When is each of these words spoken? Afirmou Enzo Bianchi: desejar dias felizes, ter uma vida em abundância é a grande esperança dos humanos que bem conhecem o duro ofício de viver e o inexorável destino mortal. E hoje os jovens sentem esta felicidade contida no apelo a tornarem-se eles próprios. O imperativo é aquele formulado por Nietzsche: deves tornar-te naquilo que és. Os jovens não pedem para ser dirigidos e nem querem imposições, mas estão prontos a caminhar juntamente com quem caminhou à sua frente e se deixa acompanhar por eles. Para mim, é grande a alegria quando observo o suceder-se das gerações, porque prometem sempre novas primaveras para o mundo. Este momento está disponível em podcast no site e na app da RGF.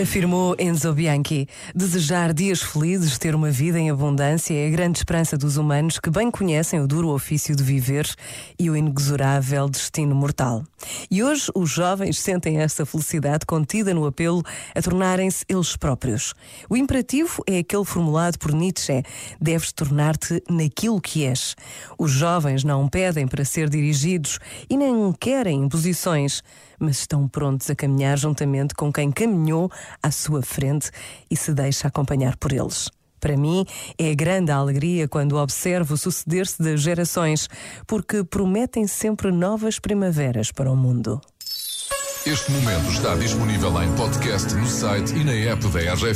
Afirmou 0.00 0.54
Enzo 0.58 0.92
Bianchi: 0.92 1.48
desejar 1.74 2.34
dias 2.34 2.60
felizes, 2.60 3.16
ter 3.16 3.34
uma 3.34 3.50
vida 3.50 3.78
em 3.78 3.90
abundância 3.90 4.52
é 4.52 4.66
a 4.66 4.70
grande 4.70 4.98
esperança 4.98 5.38
dos 5.38 5.56
humanos 5.56 5.98
que 5.98 6.10
bem 6.10 6.30
conhecem 6.30 6.78
o 6.78 6.86
duro 6.86 7.08
ofício 7.08 7.56
de 7.56 7.62
viver 7.62 8.06
e 8.58 8.68
o 8.68 8.76
inexorável 8.76 9.70
destino 9.70 10.14
mortal. 10.14 10.64
E 11.10 11.22
hoje 11.22 11.50
os 11.54 11.70
jovens 11.70 12.18
sentem 12.18 12.58
esta 12.58 12.86
felicidade 12.86 13.46
contida 13.46 13.94
no 13.94 14.06
apelo 14.06 14.42
a 14.74 14.82
tornarem-se 14.82 15.44
eles 15.48 15.76
próprios. 15.76 16.34
O 16.68 16.76
imperativo 16.76 17.42
é 17.46 17.58
aquele 17.58 17.84
formulado 17.84 18.38
por 18.38 18.52
Nietzsche: 18.52 19.02
deves 19.40 19.72
tornar-te 19.72 20.42
naquilo 20.48 21.00
que 21.00 21.24
és. 21.24 21.54
Os 21.98 22.10
jovens 22.10 22.64
não 22.64 22.88
pedem 22.88 23.26
para 23.26 23.44
ser 23.44 23.68
dirigidos 23.68 24.38
e 24.68 24.76
nem 24.76 25.12
querem 25.12 25.64
imposições, 25.64 26.42
mas 26.78 26.98
estão 26.98 27.28
prontos 27.28 27.70
a 27.70 27.74
caminhar 27.74 28.18
juntamente 28.18 28.74
com 28.74 28.92
quem 28.92 29.10
caminhou 29.10 29.70
à 30.02 30.10
sua 30.10 30.42
frente 30.42 30.90
e 31.30 31.36
se 31.36 31.52
deixa 31.52 31.88
acompanhar 31.88 32.36
por 32.36 32.52
eles. 32.52 32.90
Para 33.26 33.36
mim, 33.36 33.66
é 33.98 34.14
grande 34.14 34.52
a 34.52 34.54
alegria 34.54 35.08
quando 35.08 35.36
observo 35.36 35.94
o 35.94 35.98
suceder-se 35.98 36.62
das 36.62 36.80
gerações, 36.80 37.48
porque 37.84 38.22
prometem 38.22 38.86
sempre 38.86 39.32
novas 39.32 39.80
primaveras 39.80 40.52
para 40.52 40.70
o 40.70 40.76
mundo. 40.76 41.20
Este 42.24 42.52
momento 42.52 42.88
está 42.88 43.16
disponível 43.16 43.82
em 43.82 43.92
podcast 43.96 44.54
no 44.54 44.66
site 44.68 45.12
e 45.12 45.24
na 45.24 45.32
app 45.32 45.66
da 45.66 45.92
RGF. 45.92 46.14